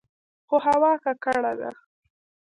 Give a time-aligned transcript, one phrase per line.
[0.47, 1.69] خو هوا ککړه ده.